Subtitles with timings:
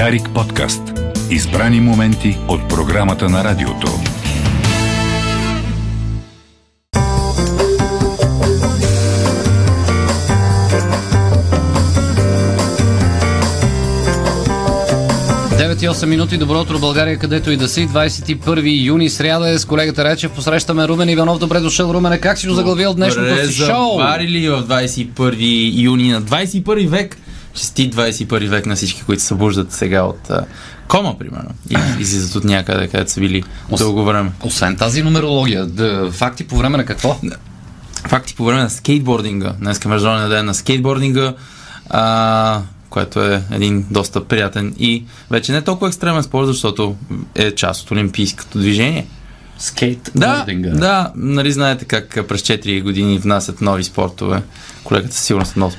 [0.00, 0.82] Дарик подкаст.
[1.30, 3.86] Избрани моменти от програмата на радиото.
[15.58, 16.38] Девет и 8 минути.
[16.38, 17.88] Добро утро, България, където и да си.
[17.88, 20.32] 21 юни, сряда е с колегата Речев.
[20.32, 21.38] Посрещаме Румен Иванов.
[21.38, 22.18] Добре дошъл, Румене.
[22.18, 23.98] Как си го заглавил днешното си шоу?
[23.98, 27.16] Заварили в 21 юни на 21 век.
[27.54, 30.44] Чести 21 век на всички, които се събуждат сега от а,
[30.88, 31.50] кома, примерно.
[31.70, 33.42] И излизат от някъде, където са били
[33.78, 34.30] дълго време.
[34.42, 37.16] Освен тази нумерология, да, факти по време на какво?
[38.08, 39.52] Факти по време на скейтбординга.
[39.58, 41.34] Днес е международен ден на скейтбординга,
[41.90, 46.96] а, което е един доста приятен и вече не толкова екстремен спорт, защото
[47.34, 49.06] е част от олимпийското движение.
[49.60, 50.70] Да, Скейтбординга.
[50.70, 54.42] да, нали знаете как през 4 години внасят нови спортове.
[54.84, 55.72] Колегата със сигурност е много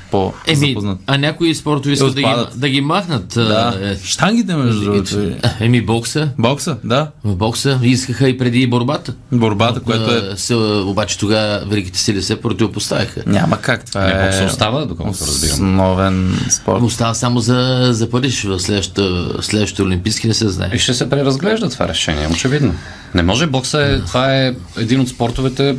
[0.47, 0.99] Еми, по-запознат.
[1.07, 3.27] а някои спортове искат да ги, да ги махнат.
[3.27, 3.79] Да.
[3.81, 5.19] е, Штангите, между другото.
[5.19, 5.39] е.
[5.59, 6.29] Еми, бокса.
[6.37, 7.11] Бокса, да.
[7.23, 9.13] В бокса искаха и преди борбата.
[9.31, 10.37] Борбата, което е...
[10.37, 13.23] Се, обаче тогава великите сили се противопоставиха.
[13.25, 14.25] Няма как, това Не, е...
[14.25, 15.53] бокса остава, доколкото разбирам.
[15.53, 16.81] Основен спорт.
[16.83, 18.43] Остава само за, за Париж.
[18.43, 19.01] В следващите,
[19.41, 20.69] следващите олимпийски не се знае.
[20.73, 22.75] И ще се преразглежда това решение, очевидно.
[23.15, 25.75] Не може бокса е, това е един от спортовете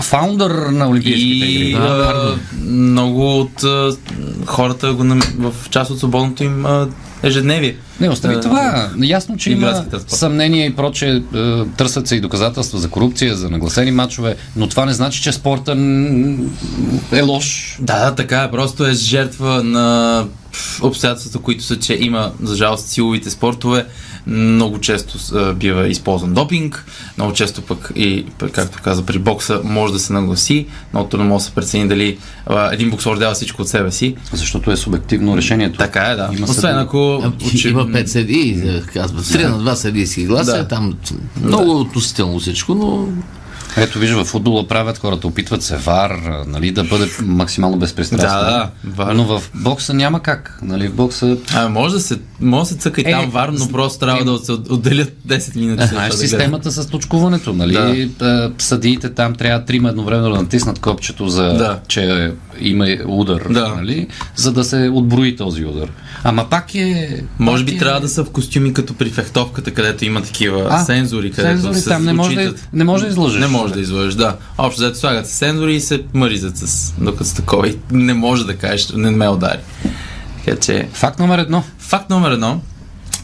[0.00, 1.74] фаундър на Олимпийските И игри.
[1.74, 2.34] а,
[2.66, 3.96] много от а,
[4.46, 5.04] хората го
[5.38, 6.88] в част от свободното им а,
[7.22, 7.76] ежедневие.
[8.00, 8.88] Не, остави А, това.
[8.98, 11.22] Ясно, че има съмнения и проче.
[11.34, 15.32] е, Търсят се и доказателства за корупция, за нагласени матчове, но това не значи, че
[15.32, 15.72] спорта
[17.12, 17.76] е лош.
[17.80, 18.50] Да, да, така е.
[18.50, 20.24] Просто е жертва на
[20.82, 23.86] обстоятелствата, които са, че има, за жалост, силовите спортове.
[24.26, 25.18] Много често
[25.54, 30.66] бива използван допинг, много често пък и, както каза, при бокса може да се нагласи,
[30.94, 32.18] но трудно може да се прецени дали
[32.72, 34.16] един боксор дава всичко от себе си.
[34.32, 35.78] Защото е субективно решението.
[35.78, 36.30] Така е, да.
[36.36, 37.22] Има Освен ако...
[37.46, 39.32] Очевидно- Има пет съдии, казват.
[39.32, 40.52] Три на два съдийски гласа.
[40.52, 40.68] Да.
[40.68, 40.94] Там
[41.42, 43.08] много относително всичко, но
[43.76, 46.10] Ето виж, в футбола правят хората, опитват се вар,
[46.46, 48.28] нали, да бъде максимално безпристрастно.
[48.28, 49.14] Да, да, вар.
[49.14, 50.58] Но в бокса няма как.
[50.62, 53.48] Нали, в бокса А, може да се, може да се цъка и Е, там вар,
[53.48, 55.82] но просто трябва да се отделят 10 минути.
[55.82, 58.06] след Знаеш да системата с точкуването, нали?
[58.18, 58.52] Да.
[58.58, 61.80] Съдиите там трябва трима едновременно да натиснат копчето за Да.
[61.88, 63.68] че има удар, Да.
[63.68, 64.06] нали?
[64.36, 65.88] За да се отброи този удар.
[66.24, 67.22] Ама пак е...
[67.38, 67.78] Може пак би е...
[67.78, 71.74] трябва да са в костюми като при фехтовката, където има такива А, сензори, където сензори
[71.74, 73.40] се там не може да- не може да излъжеш.
[73.40, 74.36] Не може да излъжеш, да.
[74.58, 78.46] Общо взето слагат се сензори и се мъризат с докато са такова и не може
[78.46, 79.58] да кажеш, не ме удари.
[80.44, 81.64] Така че, Факт номер едно.
[81.78, 82.60] факт номер едно,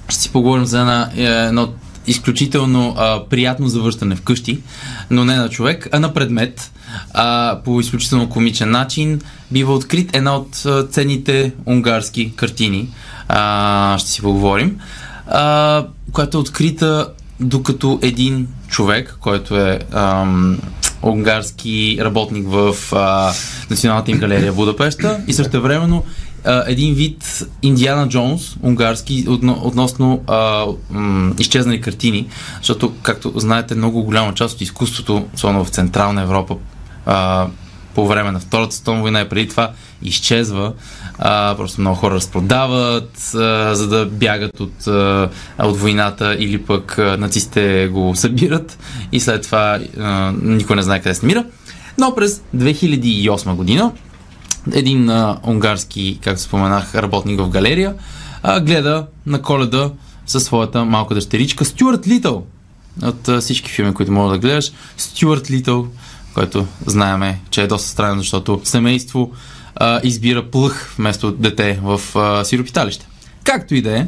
[0.08, 1.68] ще си поговорим за една, е, едно
[2.06, 4.60] изключително а, приятно завършване вкъщи,
[5.10, 6.72] но не на човек, а на предмет.
[7.14, 12.88] А, по изключително комичен начин бива открит една от ценните унгарски картини.
[13.28, 14.78] А, ще си поговорим.
[15.26, 17.08] А, която е открита
[17.40, 20.58] докато един човек, който е ам,
[21.02, 23.32] унгарски работник в а,
[23.70, 26.02] Националната им галерия в Будапешта и също времено
[26.66, 32.26] един вид Индиана Джонс, унгарски, отно, относно а, м, изчезнали картини,
[32.58, 36.56] защото, както знаете, много голяма част от изкуството, особено в Централна Европа,
[37.06, 37.46] а,
[37.94, 39.70] по време на Втората световна война и преди това
[40.02, 40.72] изчезва.
[41.18, 45.28] А, просто много хора разпродават, а, за да бягат от, а,
[45.58, 48.78] от войната или пък а, нацистите го събират
[49.12, 51.44] и след това а, никой не знае къде се намира.
[51.98, 53.92] Но през 2008 година
[54.72, 57.94] един а, унгарски, както споменах, работник в галерия,
[58.42, 59.90] а, гледа на коледа
[60.26, 62.46] със своята малка дъщеричка Стюарт Литъл.
[63.02, 65.86] От а, всички филми, които мога да гледаш, Стюарт Литъл,
[66.34, 69.32] който знаеме, че е доста странно, защото семейство
[69.76, 73.06] а, избира плъх вместо дете в а, сиропиталище.
[73.44, 74.06] Както и да е,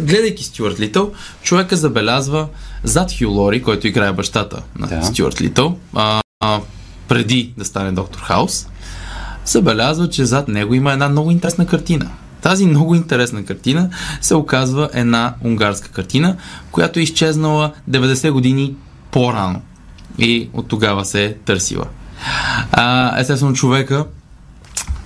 [0.00, 2.48] гледайки Стюарт Литъл, човека забелязва
[2.84, 5.02] зад Хю Лори, който играе бащата на Да.
[5.02, 6.60] Стюарт Литъл, а, а,
[7.08, 8.66] преди да стане доктор Хаус,
[9.44, 12.10] забелязва, че зад него има една много интересна картина.
[12.42, 13.90] Тази много интересна картина
[14.20, 16.36] се оказва една унгарска картина,
[16.70, 18.74] която е изчезнала 90 години
[19.10, 19.60] по-рано.
[20.18, 21.86] И от тогава се е търсила.
[22.72, 24.04] А, естествено, човека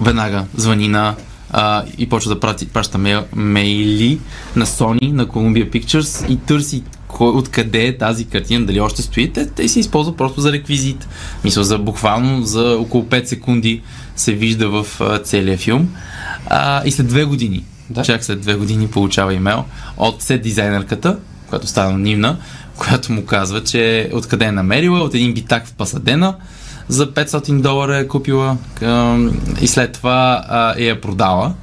[0.00, 1.14] веднага звъни на
[1.50, 2.40] а, и почва да
[2.72, 4.20] праща мейл, мейли
[4.56, 6.82] на Sony, на Columbia Pictures и търси
[7.16, 9.32] кой, откъде е тази картина, дали още стои.
[9.32, 11.08] Те, те се използва просто за реквизит.
[11.44, 13.82] Мисля, за буквално за около 5 секунди
[14.16, 15.88] се вижда в а, целия филм.
[16.46, 18.02] А, и след две години, Да.
[18.02, 19.64] чак след две години получава имейл
[19.96, 21.18] от сет дизайнерката,
[21.48, 22.36] която става анонимна,
[22.76, 26.34] която му казва, че откъде е намерила, от един битак в Пасадена,
[26.88, 29.18] за 500 долара е купила а,
[29.60, 31.54] и след това а, я е продала.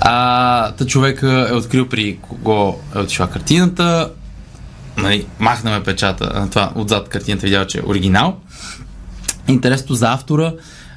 [0.00, 4.10] А, та човека е открил при кого е отишла картината,
[5.02, 8.36] нали, махнаме печата, това отзад картината видял, че е оригинал.
[9.48, 10.52] Интересното за автора,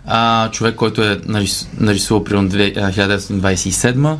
[0.05, 4.17] а, човек, който е нарис, нарисувал при 1927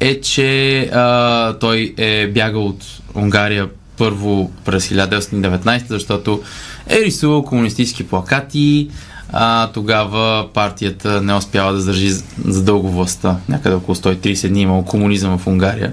[0.00, 2.84] е, че а, той е бягал от
[3.14, 6.42] Унгария първо през 1919, защото
[6.88, 8.90] е рисувал комунистически плакати,
[9.32, 12.10] а, тогава партията не успява да държи
[12.44, 13.36] за дълго властта.
[13.48, 15.92] Някъде около 130 дни имало комунизъм в Унгария.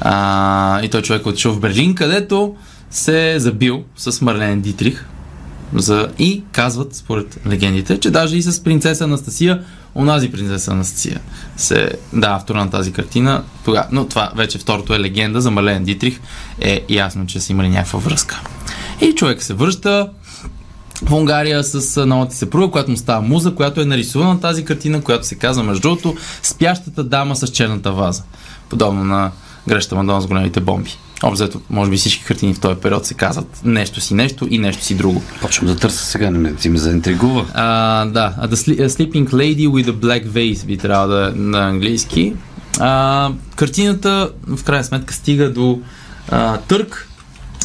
[0.00, 2.54] А, и той човек отишъл в Берлин, където
[2.90, 5.04] се е забил с Марлен Дитрих.
[5.74, 6.08] За...
[6.18, 9.62] И казват, според легендите, че даже и с принцеса Анастасия,
[9.94, 11.20] онази принцеса Анастасия,
[11.56, 13.42] се да, автора на тази картина.
[13.64, 13.86] Тога...
[13.92, 16.20] Но това вече второто е легенда за Марлен Дитрих.
[16.60, 18.40] Е ясно, че са имали някаква връзка.
[19.00, 20.10] И човек се връща,
[21.02, 25.02] в Унгария с новата съпруга, която му става муза, която е нарисувана на тази картина,
[25.02, 28.22] която се казва, между другото, спящата дама с черната ваза.
[28.68, 29.30] Подобно на
[29.68, 30.96] греща Мадона с големите бомби.
[31.22, 34.84] Обзето, може би всички картини в този период се казват нещо си нещо и нещо
[34.84, 35.22] си друго.
[35.40, 37.46] Почвам да търся сега, не ме, ти ме заинтригува.
[37.54, 42.34] А, да, the Sleeping Lady with a Black Vase би трябвало да е на английски.
[42.78, 45.80] А, картината в крайна сметка стига до
[46.30, 47.08] а, търк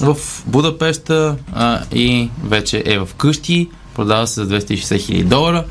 [0.01, 3.69] в Будапешта а, и вече е в къщи.
[3.95, 5.63] Продава се за 260 хиляди долара,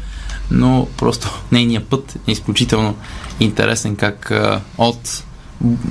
[0.50, 2.96] но просто нейният път е изключително
[3.40, 5.24] интересен как а, от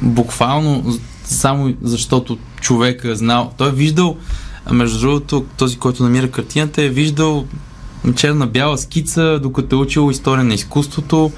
[0.02, 3.54] буквално само защото човек е знал.
[3.58, 4.18] Той е виждал,
[4.72, 7.46] между другото, този, който намира картината, е виждал
[8.16, 11.32] черна-бяла скица, докато е учил история на изкуството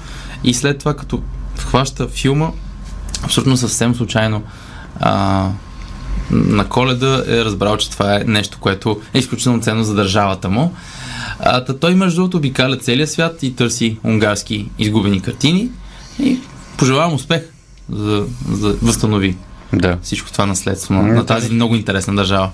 [0.44, 1.22] и след това, като
[1.58, 2.50] хваща филма,
[3.24, 4.42] абсолютно съвсем случайно
[5.00, 5.48] а,
[6.30, 10.74] на коледа е разбрал, че това е нещо, което е изключително ценно за държавата му.
[11.40, 15.68] А, та той, между другото, обикаля целия свят и търси унгарски изгубени картини
[16.18, 16.38] и
[16.76, 17.51] пожелавам успех
[17.92, 19.36] за, за възстанови
[19.72, 19.98] да.
[20.02, 22.50] всичко това наследство на, на тази много интересна държава.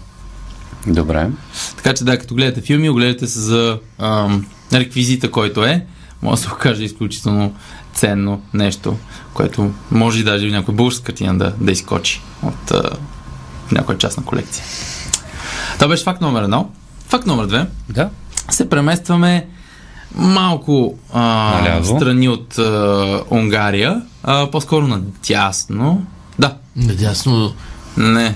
[0.87, 1.31] Добре.
[1.77, 5.87] Така че да, като гледате филми, огледате се за ам, реквизита, който е.
[6.23, 7.55] Може да се окаже изключително
[7.95, 8.97] ценно нещо,
[9.35, 12.91] което може и даже в някоя българска картина да, да изкочи от а,
[13.73, 14.65] някоя частна колекция.
[15.75, 16.71] Това беше факт номер едно.
[17.09, 17.67] Факт номер две.
[17.89, 18.11] Да.
[18.51, 19.47] Се преместваме
[20.15, 21.21] малко а,
[21.61, 21.85] Наляво.
[21.97, 26.07] страни от а, Унгария, а, по-скоро надясно.
[26.39, 27.53] Да, Надясно.
[27.97, 28.35] не.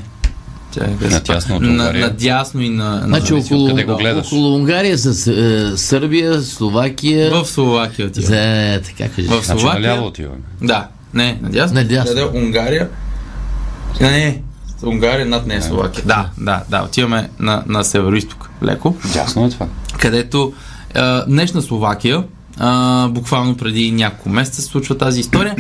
[0.74, 1.10] Чакай?
[1.10, 2.90] Надясно от на, надясно и на...
[2.90, 4.26] на Значи около, къде го гледаш.
[4.26, 7.30] около Унгария с е, Сърбия, Словакия.
[7.30, 8.26] В Словакия отива.
[8.26, 9.28] За, така кажи.
[9.28, 9.80] В Значи Словакия.
[9.90, 10.40] наляво отиваме.
[10.62, 11.74] Да, не, надясно.
[11.74, 12.14] Надясно.
[12.14, 12.88] Къде е Унгария?
[14.00, 14.42] Не, не,
[14.84, 16.04] Унгария над нея е Словакия.
[16.06, 19.66] Да, да, да, отиваме на, на северо-исток леко, Ясно е това.
[19.98, 20.52] където
[20.94, 22.24] а, днешна Словакия,
[22.58, 25.56] а, буквално преди няколко месеца се случва тази история.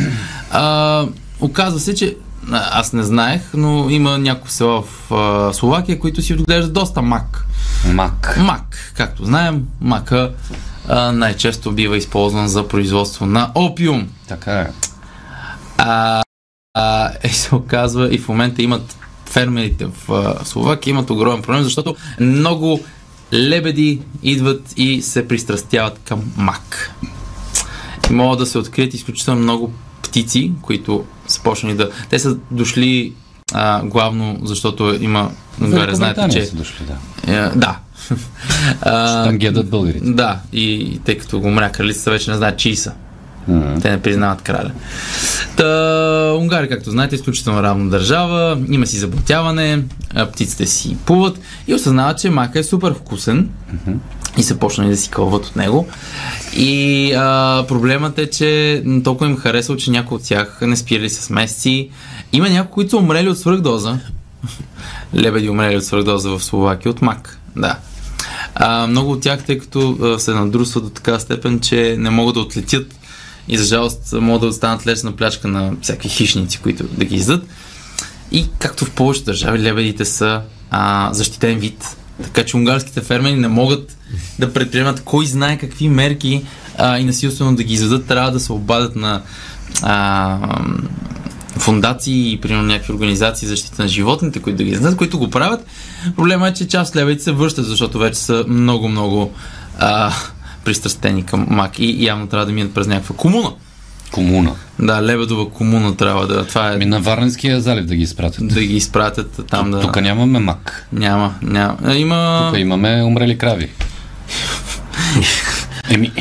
[0.50, 1.06] А,
[1.40, 2.16] оказва се, че
[2.50, 7.46] аз не знаех, но има някои села в а, Словакия, които си отглеждат доста мак.
[7.86, 8.36] Мак.
[8.40, 10.32] Мак, както знаем, мака
[10.88, 14.08] а, най-често бива използван за производство на опиум.
[14.28, 14.70] Така е.
[15.78, 16.22] А,
[16.74, 18.96] а, и се оказва и в момента имат
[19.26, 22.80] фермерите в а, Словакия имат огромен проблем, защото много
[23.32, 26.90] лебеди идват и се пристрастяват към мак.
[28.10, 31.90] И могат да се открият изключително много птици, които са почнали да...
[32.10, 33.12] Те са дошли
[33.52, 35.30] а, главно, защото има...
[35.60, 36.44] Унгария, знаете, че...
[36.44, 37.32] са дошли, да.
[37.32, 37.78] Е, да.
[38.80, 40.12] А, Там ги ядат българите.
[40.12, 42.92] да, и тъй като го умря кралицата, вече не знаят чии са.
[43.82, 44.70] Те не признават краля.
[45.56, 49.82] Та, Унгария, както знаете, е изключително равна държава, има си заблатяване,
[50.14, 53.48] а, птиците си плуват и осъзнават, че мака е супер вкусен
[54.36, 55.88] и се почнали да си кълват от него.
[56.56, 61.30] И а, проблемът е, че толкова им харесал, че някои от тях не спирали с
[61.30, 61.90] месеци.
[62.32, 63.98] Има някои, които са умрели от свръхдоза.
[65.14, 67.38] Лебеди умрели от свръхдоза в Словакия от мак.
[67.56, 67.76] Да.
[68.54, 72.34] А, много от тях, тъй като а, се надрусват до така степен, че не могат
[72.34, 72.94] да отлетят
[73.48, 77.46] и за жалост могат да останат лесна плячка на всякакви хищници, които да ги издат.
[78.32, 81.96] И както в повечето държави, лебедите са а, защитен вид.
[82.22, 83.96] Така че унгарските фермери не могат
[84.38, 86.44] да предприемат кой знае какви мерки
[86.78, 88.06] а, и насилствено да ги изведат.
[88.06, 89.22] Трябва да се обадят на
[89.82, 90.38] а,
[91.58, 95.30] фундации и примерно някакви организации за защита на животните, които да ги знаят, които го
[95.30, 95.66] правят.
[96.16, 99.32] Проблема е, че част от лебедите се връщат, защото вече са много-много
[100.64, 103.52] пристрастени към мак и явно трябва да минат през някаква комуна.
[104.12, 104.54] Комуна.
[104.78, 106.46] Да, лебедова комуна трябва да.
[106.46, 108.48] Това е Ми на Варненския залив да ги изпратят.
[108.48, 109.80] да ги изпратят там да.
[109.80, 110.88] Тук нямаме мак.
[110.92, 111.76] Няма, няма.
[111.84, 112.48] А, Има.
[112.50, 113.70] Тук имаме умрели крави.
[115.90, 116.12] Еми,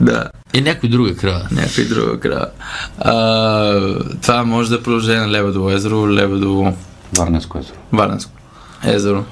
[0.00, 0.24] Да.
[0.54, 1.48] И някой друга крава.
[1.50, 2.46] Някой друга крава.
[2.98, 3.14] А,
[4.22, 6.76] това може да продължи на Лебедово езеро, Лебедово
[7.18, 7.76] Варненско езеро.
[7.92, 8.32] Варненско
[8.84, 9.24] езеро.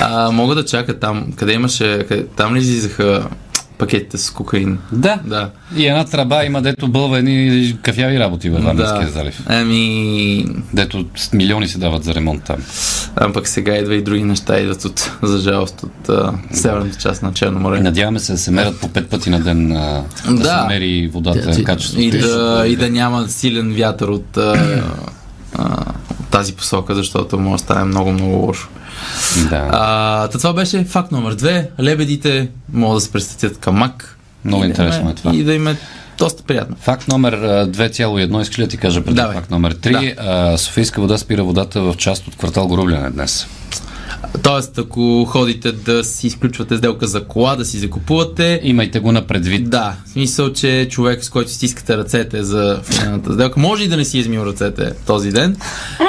[0.00, 3.26] А, мога да чака там, къде имаше, къде, там ли излизаха
[3.78, 4.78] пакетите с кокаин?
[4.92, 5.18] Да.
[5.24, 5.50] Да.
[5.76, 9.42] И една траба има, дето бълва едни кафяви работи във Варненския залив.
[9.50, 12.56] Еми, Дето милиони се дават за ремонт там.
[13.16, 17.22] а пък сега идва и други неща, идват от, за жалост от а, северната част
[17.22, 17.80] на Черно море.
[17.80, 20.44] Надяваме се да се мерят по пет пъти на ден, а, да, Да.
[20.62, 22.02] се мери водата, Да, качеството.
[22.02, 24.82] И да, и да няма силен вятър от а,
[25.54, 25.84] а,
[26.30, 28.68] тази посока, защото може да стане много, много лошо.
[29.50, 29.68] Да.
[29.72, 31.70] А, това беше факт номер две.
[31.80, 34.18] Лебедите могат да се престатят към мак.
[34.44, 35.34] Много да интересно им е това.
[35.34, 35.76] И да им е
[36.18, 36.76] доста приятно.
[36.80, 39.36] Факт номер а, 2,1 иска ли да ти кажа преди Давай.
[39.36, 40.14] факт номер 3.
[40.18, 43.46] А, Софийска вода спира водата в част от квартал Горубляне днес.
[44.42, 49.26] Тоест, ако ходите да си изключвате сделка за кола, да си закупувате, Имайте го на
[49.26, 49.70] предвид.
[49.70, 53.88] Да, в смисъл, че човек, с който си стискате ръцете за финалната сделка, може и
[53.88, 55.56] да не си е измил ръцете този ден,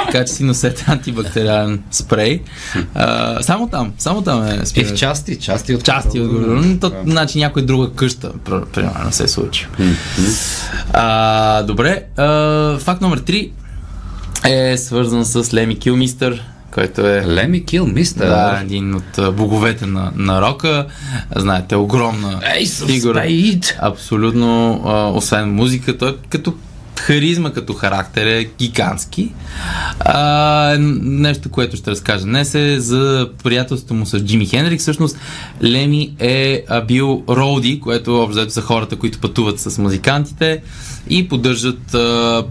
[0.06, 2.42] така че си носете антибактериален спрей.
[2.94, 6.80] А, само там, само там е И в части, части от части от.
[6.80, 9.66] То, значи някой друга къща, пр- примерно, се е случи.
[10.92, 13.50] А, добре, а, факт номер 3
[14.44, 16.42] е свързан с Леми Килмистър,
[16.74, 18.26] който е Леми Кил, мистер.
[18.26, 20.86] да, един от боговете на, на рока.
[21.36, 22.40] Знаете, огромна
[22.86, 23.20] фигура.
[23.80, 26.54] Абсолютно, а, освен музика, той като
[27.00, 29.32] харизма, като характер е гигантски.
[30.00, 34.80] А, нещо, което ще разкажа днес е за приятелството му с Джими Хендрик.
[34.80, 35.18] Всъщност,
[35.62, 40.62] Леми е бил роуди, което общо са хората, които пътуват с музикантите
[41.08, 42.44] и поддържат а,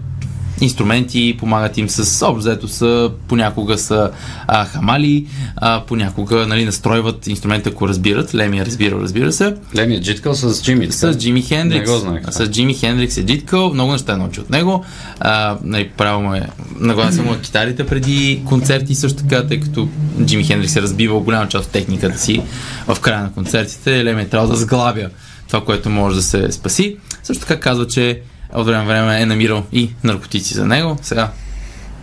[0.60, 4.10] инструменти, помагат им с общо взето са, понякога са
[4.46, 8.34] а, хамали, а, понякога нали, настройват инструмента, ако разбират.
[8.34, 9.56] Леми е разбирал, разбира се.
[9.76, 10.92] Леми е джиткал с Джими.
[10.92, 11.90] С Джими Хендрикс.
[11.90, 12.22] Не го знаех.
[12.30, 14.84] С Джими Хендрикс е джиткал, много неща е научил от него.
[15.20, 16.48] А, нали, правил му е,
[16.78, 19.88] нагласа му е китарите преди концерти също така, тъй като
[20.24, 22.42] Джими Хендрикс е разбивал голяма част от техниката си
[22.86, 24.04] в края на концертите.
[24.04, 25.08] Леми е трябвало да сглабя
[25.46, 26.96] това, което може да се спаси.
[27.22, 28.20] Също така казва, че
[28.54, 30.98] от време време е намирал и наркотици за него.
[31.02, 31.30] Сега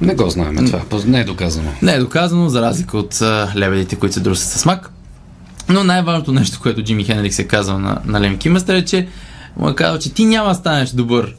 [0.01, 0.99] Не го знаем това.
[1.05, 1.69] Не е доказано.
[1.81, 3.21] не е доказано, за разлика от
[3.55, 4.89] лебедите, които се друсят с мак.
[5.69, 9.07] Но най-важното нещо, което Джими Хенрикс е казал на, на Лем Кимъстър е, че
[9.57, 11.35] му е казал, че ти няма да станеш добър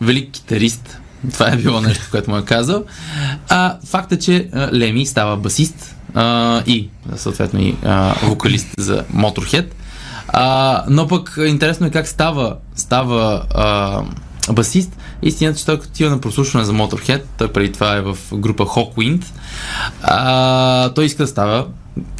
[0.00, 0.98] велик китарист.
[1.32, 2.84] Това е било нещо, което му е казал.
[3.48, 9.66] А факт е, че Леми става басист а, и съответно и а, вокалист за Motorhead.
[10.28, 14.02] А, но пък интересно е как става, става а,
[14.52, 14.96] басист.
[15.22, 18.64] Истината, че той като отива на прослушване за Motorhead, той преди това е в група
[18.64, 19.24] Hawkwind,
[20.02, 21.66] а, той иска да става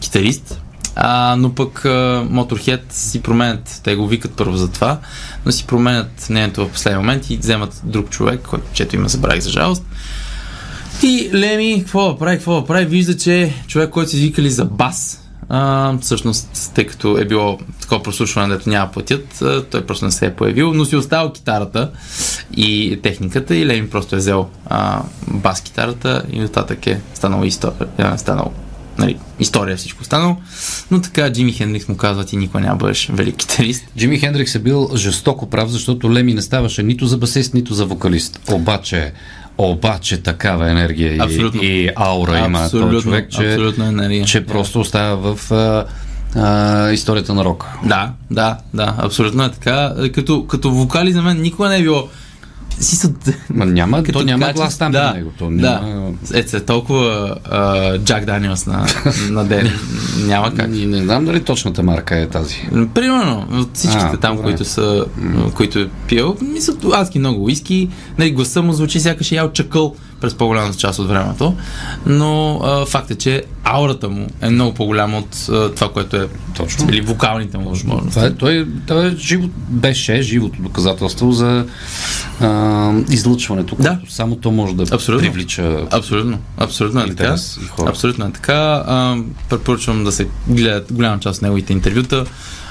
[0.00, 0.61] китарист,
[0.97, 4.99] а, но пък а, Motorhead си променят, те го викат първо за това,
[5.47, 9.42] но си променят мнението в последния момент и вземат друг човек, който чето има забравих
[9.42, 9.85] за жалост.
[11.02, 14.64] И Леми, какво да прави, какво да прави, вижда, че човек, който си извикали за
[14.64, 20.11] бас, а, всъщност, тъй като е било такова прослушване, дето няма платят, той просто не
[20.11, 21.90] се е появил, но си оставил китарата
[22.57, 27.88] и техниката и Леми просто е взел а, бас китарата и нататък е станало история,
[28.14, 28.52] е станало
[28.99, 30.37] нали, история всичко останало.
[30.90, 33.85] Но така Джими Хендрикс му казва, ти никога няма бъдеш велик китарист.
[33.99, 37.87] Джими Хендрикс е бил жестоко прав, защото Леми не ставаше нито за басист, нито за
[37.87, 38.40] вокалист.
[38.52, 39.12] Обаче,
[39.59, 41.63] обаче такава енергия Абсолютно.
[41.63, 44.25] и, и аура има този човек, че, енергия.
[44.25, 45.85] че просто остава в а,
[46.35, 47.67] а, историята на рока.
[47.85, 49.95] Да, да, да, абсолютно е така.
[50.15, 52.09] Като, като вокали за мен никога не е било
[52.80, 53.12] си са...
[53.50, 55.30] Ма няма, Като то няма качество- глас там да, него.
[55.38, 55.50] То да.
[55.50, 56.11] няма...
[56.35, 57.37] Е, се толкова
[57.99, 58.87] Джак Даниелс на,
[59.30, 59.71] на ден.
[60.18, 60.71] Няма как.
[60.71, 62.68] Не, не знам дали точната марка е тази.
[62.95, 64.45] Примерно, от всичките А, там, добре.
[64.45, 65.04] които са,
[65.54, 67.88] които е пил, мисля, адски много уиски.
[68.18, 71.55] Нали, гласа му звучи сякаш е ял чакъл през по-голямата част от времето,
[72.07, 76.29] но а, факт е, че аурата му е много по-голяма от а, това, което е
[76.57, 76.89] Точно.
[76.89, 78.11] или вокалните му възможности.
[78.15, 81.67] Това е, той, той е живо, беше живото доказателство за
[82.41, 83.89] а, излъчването, Да.
[83.89, 85.27] което само то може да Абсолютно.
[85.33, 87.37] привлича Абсолютно, абсолютно е така.
[87.87, 88.85] Абсолютно е така.
[88.87, 89.17] А,
[89.51, 92.25] препоръчвам да се гледат голяма част от неговите интервюта,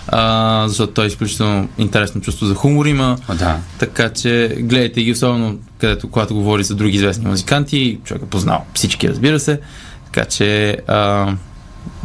[0.07, 3.17] а, защото той е изключително интересно чувство за хумор има.
[3.39, 3.57] Да.
[3.79, 7.99] Така че гледайте ги, особено където, когато говори за други известни музиканти.
[8.03, 9.59] Човек е познал всички, разбира се.
[10.05, 11.27] Така че а,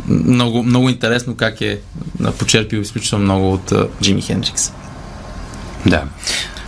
[0.09, 1.81] много, много интересно как е
[2.39, 4.73] почерпил изключително много от а, Джими Хендрикс.
[5.87, 6.03] да.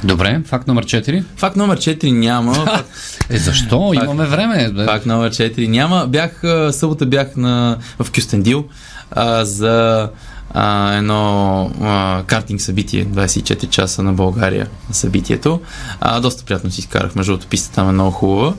[0.04, 1.24] Добре, факт номер 4.
[1.36, 2.54] Факт номер 4 няма.
[2.54, 2.88] Факт,
[3.30, 3.92] Е, защо?
[3.94, 4.04] Факт.
[4.04, 4.70] Имаме време.
[4.70, 4.84] Бе.
[4.84, 6.06] факт номер 4 няма.
[6.08, 8.64] Бях, събота бях на, в Кюстендил
[9.10, 10.08] а, за
[10.54, 15.60] а, едно а, картинг събитие, 24 часа на България на събитието.
[16.00, 18.54] А, доста приятно си изкарах, между другото пистата там е много хубава.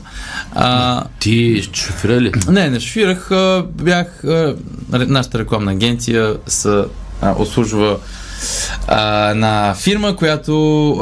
[0.56, 2.32] А, Ти шофира ли?
[2.48, 4.56] не, не шофирах, а, бях, а,
[4.92, 6.86] нашата рекламна агенция са,
[7.22, 7.98] а, обслужва
[8.88, 10.52] а, една фирма, която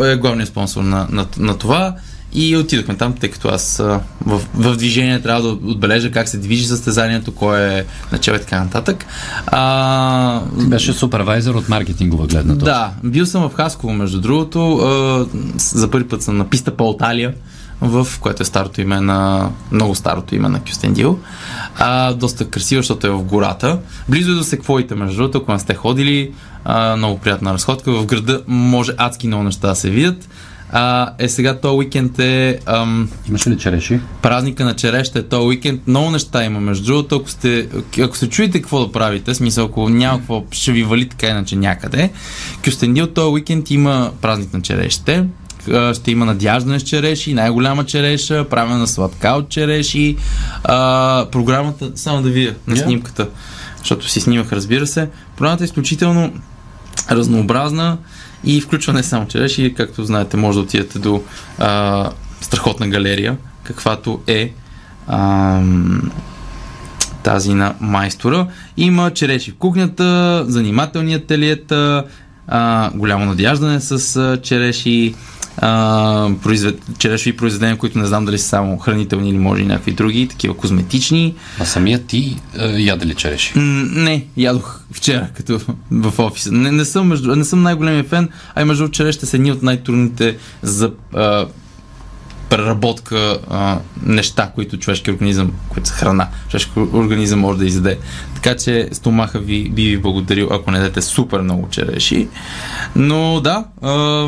[0.05, 1.95] е главният спонсор на, на, на това.
[2.33, 3.77] И отидохме там, тъй като аз
[4.25, 8.63] в, в движение трябва да отбележа как се движи състезанието, кой е начал и така
[8.63, 9.05] нататък.
[9.47, 12.65] А, Беше супервайзер от маркетингова гледна точка.
[12.65, 14.77] да, бил съм в Хасково, между другото.
[14.77, 15.25] А,
[15.57, 17.33] за първи път съм на писта по Алталия,
[17.81, 19.49] в което е старото име на...
[19.71, 21.19] много старото име на Кюстендил.
[21.77, 23.79] А, доста красиво, защото е в гората.
[24.09, 26.31] Близо е до секвоите, между другото, ако не сте ходили.
[26.65, 27.91] А, много приятна разходка.
[27.91, 30.27] В града може адски много неща да се видят.
[30.73, 33.99] А, е сега този уикенд е ам, Имаш ли череши?
[34.21, 35.87] празника на череща е този уикенд.
[35.87, 37.15] Много неща има, между другото.
[37.15, 37.67] Ако, сте,
[38.01, 41.55] ако се чуете какво да правите, смисъл, ако няма какво, ще ви вали така иначе
[41.55, 42.09] някъде.
[42.65, 45.25] Кюстендил този уикенд има празник на черешите.
[45.93, 50.17] Ще има надяждане с череши, най-голяма череша, правена на сладка от череши.
[50.63, 52.83] А, програмата, само да видя на Yeah.
[52.83, 53.27] снимката,
[53.79, 55.09] защото си снимах, разбира се.
[55.37, 56.33] Програмата е изключително
[57.15, 57.97] разнообразна
[58.43, 61.23] и включва не само череши, както знаете, може да отидете до
[61.59, 62.09] а,
[62.41, 64.53] страхотна галерия, каквато е
[65.07, 66.11] ам,
[67.23, 68.47] тази на майстора.
[68.77, 72.03] Има череши в кухнята, занимателни ателиета,
[72.47, 75.15] а, голямо надяждане с а, череши,
[75.57, 76.79] а, произвед...
[76.97, 80.57] черешови произведения, които не знам дали са само хранителни или може и някакви други, такива
[80.57, 81.35] козметични.
[81.59, 83.53] А самия ти е, яде ли череши?
[83.55, 85.59] М, не, ядох вчера, като
[85.91, 86.51] в офиса.
[86.51, 89.63] Не, не, съм, между, не съм най-големия фен, а и между черешите са едни от
[89.63, 91.45] най-трудните за а,
[92.49, 97.97] преработка а, неща, които човешки организъм, които са храна, човешки организъм може да изяде.
[98.41, 102.27] Така че стомаха ви би ви благодарил, ако не дадете супер много череши.
[102.95, 104.27] Но да, а,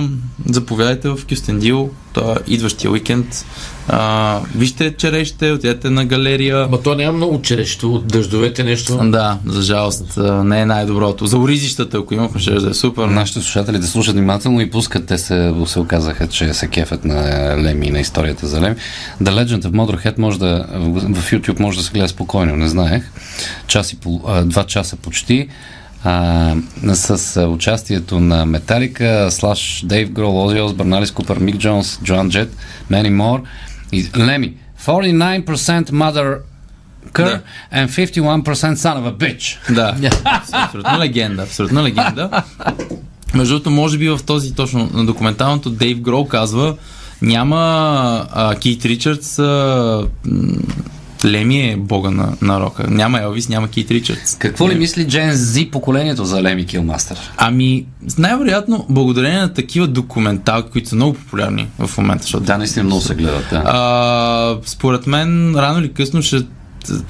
[0.49, 3.45] заповядайте в Кюстендил, това идващия уикенд.
[3.87, 6.67] А, вижте черешите, отидете на галерия.
[6.71, 8.99] Ма то няма много черещо от дъждовете нещо.
[9.03, 11.25] Да, за жалост не е най-доброто.
[11.25, 13.05] За оризищата, ако имахме, ще да е супер.
[13.05, 15.05] Нашите слушатели да слушат внимателно и пускат.
[15.05, 17.15] Те се, се оказаха, че се кефят на
[17.57, 18.75] Леми и на историята за Леми.
[19.21, 22.67] The Legend of Motorhead може да, в в YouTube може да се гледа спокойно, не
[22.67, 23.03] знаех.
[23.67, 23.99] Час и
[24.45, 25.49] два часа почти.
[26.03, 26.55] А,
[26.93, 32.55] с участието на Металика, Слаш, Дейв Грол, Ози Осбърн, Алис Купер, Мик Джонс, Джоан Джет,
[32.89, 33.43] Мани Мор
[33.91, 34.53] и Леми.
[34.85, 36.39] 49% mother
[37.13, 37.41] Cur
[37.73, 39.73] and 51% son of a bitch.
[39.73, 39.95] Да,
[40.53, 42.43] абсолютно легенда, абсолютно легенда.
[43.33, 46.75] Между другото, може би в този точно на документалното Дейв Грол казва
[47.21, 50.03] няма а, Кит Ричардс а,
[51.25, 52.85] Леми е бога на, на рока.
[52.89, 54.35] Няма Елвис, няма Кит Ричардс.
[54.35, 57.17] Какво ли мисли Джен Зи поколението за Леми Килмастър?
[57.37, 57.85] Ами,
[58.17, 63.01] най-вероятно, благодарение на такива документалки, които са много популярни в момента, защото Да, наистина много
[63.01, 63.45] се гледат.
[63.51, 63.63] Да.
[63.65, 66.37] А, според мен, рано или късно ще,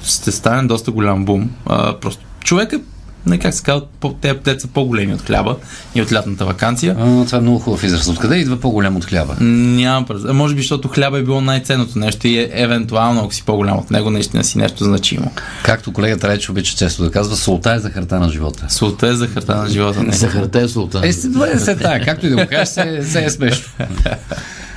[0.04, 1.50] ще стане доста голям бум.
[1.66, 2.80] А, просто човек е,
[3.26, 3.86] не как се казва,
[4.20, 5.56] те, те са по-големи от хляба
[5.94, 6.96] и от лятната вакансия.
[6.98, 8.08] А, това е много хубав израз.
[8.08, 9.36] Откъде идва по-голям от хляба?
[9.40, 10.22] Няма през...
[10.24, 13.90] Може би, защото хляба е било най-ценното нещо и е, евентуално, ако си по-голям от
[13.90, 15.30] него, наистина си нещо значимо.
[15.62, 18.66] Както колегата Реч обича често да казва, солта е захарта на живота.
[18.68, 20.02] Солта е захарта на живота.
[20.02, 20.12] Не.
[20.12, 21.04] Захарта е султан.
[21.04, 21.12] Е, е
[21.58, 23.72] се така, както и да го кажеш, се, се е смешно.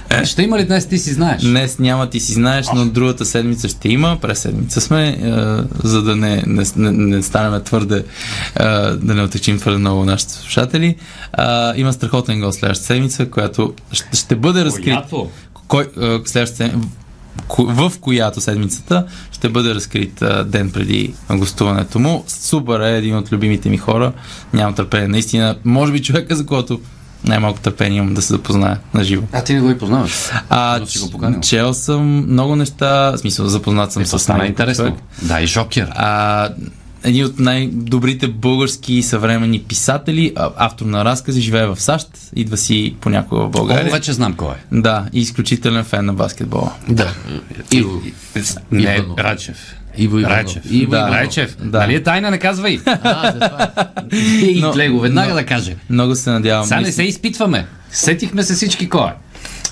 [0.09, 1.41] Е, Ще има ли днес, ти си знаеш?
[1.41, 4.17] Днес няма, ти си знаеш, но другата седмица ще има.
[4.21, 5.17] През седмица сме, е,
[5.83, 8.03] за да не, не, не, не станем твърде,
[8.59, 8.63] е,
[8.95, 10.87] да не отечим твърде много нашите слушатели.
[10.87, 10.95] Е,
[11.75, 14.83] има страхотен гост следващата седмица, която ще, ще бъде разкрит.
[14.83, 15.29] Която?
[15.67, 16.89] Кой, е, следващата седмица,
[17.49, 22.23] в която седмицата ще бъде разкрит а, ден преди гостуването му.
[22.27, 24.13] Супер е един от любимите ми хора.
[24.53, 25.07] Нямам търпение.
[25.07, 26.79] Наистина, може би човека, за който
[27.23, 29.27] най-малко търпение имам да се запозная на живо.
[29.33, 30.11] А ти не го и познаваш.
[30.49, 31.39] А, си го поканил.
[31.39, 34.97] чел съм много неща, в смисъл запознат съм Е, с него интересно.
[35.21, 35.89] Да, и Жокер.
[35.95, 36.49] А,
[37.03, 43.41] един от най-добрите български съвременни писатели, автор на разкази, живее в САЩ, идва си понякога
[43.41, 43.91] в О, България.
[43.91, 44.57] вече знам кой е.
[44.71, 46.71] Да, и изключителен фен на баскетбола.
[46.89, 47.13] Да.
[47.71, 48.01] Иво.
[48.71, 49.05] Не.
[49.19, 49.73] Рачев.
[49.97, 50.37] Иво Иванов.
[50.39, 50.63] Рачев.
[50.65, 50.97] Иво Да.
[50.97, 51.15] Иванов.
[51.15, 51.57] Рачев.
[51.59, 51.79] Да.
[51.79, 52.79] Нали е тайна, не казвай.
[52.85, 53.71] А, за това.
[54.17, 55.75] И Но- гледай го веднага но- да каже.
[55.89, 56.65] Много се надявам.
[56.65, 57.65] Сега не се изпитваме.
[57.91, 59.13] Сетихме се всички кой е.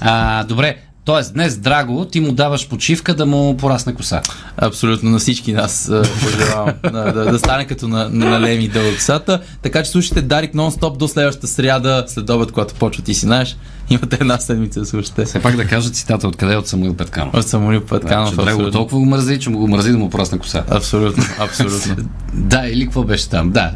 [0.01, 4.21] А, добре, Тоест, днес, Драго, ти му даваш почивка да му порасне коса.
[4.57, 5.91] Абсолютно на всички нас
[6.23, 9.41] пожелавам да, да, да стане като на, на, на Леми дълъг косата.
[9.61, 13.57] Така че слушайте Дарик нон-стоп до следващата сряда, след обед, когато почва ти си знаеш.
[13.89, 15.25] Имате една седмица да слушате.
[15.25, 17.33] Все пак да кажа цитата откъде е от Самуил Петканов.
[17.33, 18.29] От Самуил Петканов.
[18.29, 20.63] Че Драго толкова го мързи, че му го мързи да му порасне коса.
[20.69, 21.95] Абсолютно, абсолютно.
[22.33, 23.51] Да, или какво беше там?
[23.51, 23.71] Да.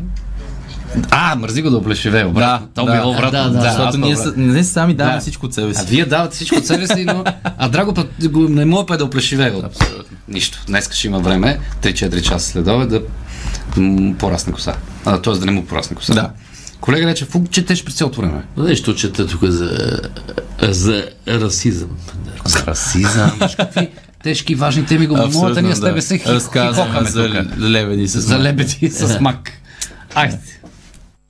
[1.12, 2.24] А, мързи го да оплешивее.
[2.26, 2.92] Да, то да.
[2.94, 3.32] било обратно.
[3.32, 4.24] Да, да, Защото ние, обратно.
[4.26, 5.22] са- ние сами даваме Да.
[5.22, 5.86] всичко от себе А си.
[5.88, 7.24] вие давате всичко от себе си, но...
[7.58, 10.18] А Драго път го, не мога път да оплешивее от Абсолютно.
[10.28, 10.60] нищо.
[10.68, 13.02] Днес ще има време, 3-4 часа след обед, да
[14.16, 14.74] порасне коса.
[15.06, 15.34] А, т.е.
[15.34, 16.14] да не му порасне коса.
[16.14, 16.30] Да.
[16.80, 18.44] Колега рече, фук, четеш през цялото време.
[18.58, 20.00] Нещо чета тук за,
[20.62, 21.90] за расизъм.
[22.46, 23.32] За расизъм.
[24.24, 25.18] Тежки, важни теми го.
[25.28, 29.52] Моята ние с тебе се хи- Разказваме хихокаме за лебеди с За лебеди с мак.
[30.16, 30.38] Айде.